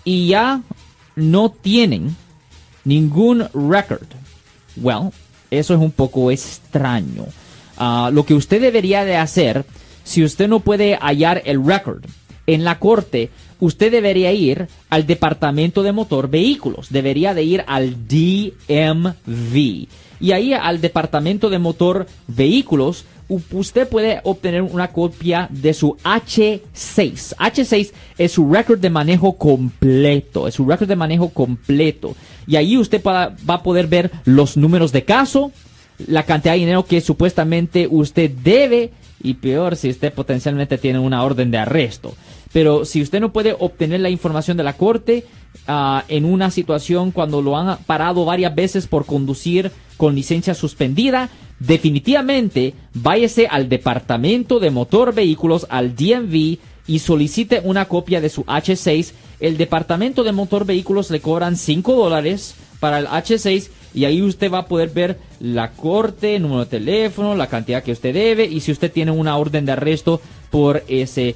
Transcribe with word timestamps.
y 0.05 0.27
ya 0.27 0.61
no 1.15 1.49
tienen 1.49 2.15
ningún 2.85 3.49
record. 3.53 4.07
Well, 4.77 5.11
eso 5.51 5.73
es 5.73 5.79
un 5.79 5.91
poco 5.91 6.31
extraño. 6.31 7.25
Ah, 7.77 8.09
lo 8.13 8.25
que 8.25 8.33
usted 8.33 8.61
debería 8.61 9.03
de 9.03 9.17
hacer, 9.17 9.65
si 10.03 10.23
usted 10.23 10.47
no 10.47 10.61
puede 10.61 10.95
hallar 10.95 11.41
el 11.45 11.65
record 11.65 12.05
en 12.47 12.63
la 12.63 12.79
corte, 12.79 13.31
usted 13.59 13.91
debería 13.91 14.31
ir 14.31 14.67
al 14.89 15.05
departamento 15.05 15.83
de 15.83 15.91
motor 15.91 16.29
vehículos, 16.29 16.89
debería 16.89 17.33
de 17.33 17.43
ir 17.43 17.63
al 17.67 18.07
DMV. 18.07 19.87
Y 20.19 20.31
ahí 20.31 20.53
al 20.53 20.81
departamento 20.81 21.49
de 21.49 21.59
motor 21.59 22.07
vehículos, 22.27 23.05
usted 23.51 23.87
puede 23.87 24.21
obtener 24.23 24.61
una 24.61 24.89
copia 24.89 25.47
de 25.51 25.73
su 25.73 25.97
H6. 26.03 27.35
H6 27.35 27.91
es 28.17 28.31
su 28.31 28.51
récord 28.51 28.79
de 28.79 28.89
manejo 28.89 29.33
completo, 29.33 30.47
es 30.47 30.55
su 30.55 30.65
récord 30.65 30.87
de 30.87 30.95
manejo 30.95 31.29
completo. 31.29 32.15
Y 32.47 32.55
ahí 32.55 32.77
usted 32.77 33.03
va 33.03 33.35
a 33.47 33.63
poder 33.63 33.87
ver 33.87 34.11
los 34.25 34.57
números 34.57 34.91
de 34.91 35.03
caso, 35.03 35.51
la 36.07 36.23
cantidad 36.23 36.53
de 36.53 36.59
dinero 36.59 36.85
que 36.85 37.01
supuestamente 37.01 37.87
usted 37.89 38.29
debe 38.29 38.91
y 39.23 39.35
peor 39.35 39.75
si 39.75 39.89
usted 39.89 40.13
potencialmente 40.13 40.77
tiene 40.77 40.99
una 40.99 41.23
orden 41.23 41.51
de 41.51 41.57
arresto. 41.57 42.13
Pero 42.53 42.85
si 42.85 43.01
usted 43.01 43.19
no 43.19 43.33
puede 43.33 43.55
obtener 43.57 43.99
la 43.99 44.09
información 44.09 44.55
de 44.55 44.63
la 44.63 44.73
corte 44.73 45.25
ah, 45.67 46.03
en 46.07 46.25
una 46.25 46.51
situación 46.51 47.11
cuando 47.11 47.41
lo 47.41 47.57
han 47.57 47.77
parado 47.85 48.25
varias 48.25 48.53
veces 48.55 48.87
por 48.87 49.05
conducir 49.05 49.71
con 49.97 50.15
licencia 50.15 50.53
suspendida, 50.53 51.29
definitivamente 51.59 52.73
váyase 52.93 53.47
al 53.47 53.69
departamento 53.69 54.59
de 54.59 54.71
motor 54.71 55.13
vehículos, 55.13 55.67
al 55.69 55.95
DMV, 55.95 56.57
y 56.87 56.99
solicite 56.99 57.61
una 57.63 57.85
copia 57.85 58.21
de 58.21 58.29
su 58.29 58.43
H6. 58.43 59.13
El 59.39 59.57
departamento 59.57 60.23
de 60.23 60.31
motor 60.31 60.65
vehículos 60.65 61.09
le 61.09 61.19
cobran 61.19 61.55
5 61.55 61.95
dólares 61.95 62.55
para 62.79 62.99
el 62.99 63.07
H6 63.07 63.69
y 63.93 64.05
ahí 64.05 64.21
usted 64.21 64.51
va 64.51 64.59
a 64.59 64.67
poder 64.67 64.89
ver 64.89 65.17
la 65.39 65.71
corte, 65.71 66.37
número 66.39 66.61
de 66.61 66.65
teléfono, 66.65 67.35
la 67.35 67.47
cantidad 67.47 67.81
que 67.81 67.93
usted 67.93 68.13
debe 68.13 68.45
y 68.45 68.59
si 68.59 68.71
usted 68.71 68.91
tiene 68.91 69.11
una 69.11 69.37
orden 69.37 69.65
de 69.65 69.71
arresto 69.71 70.21
por 70.51 70.83
ese 70.87 71.35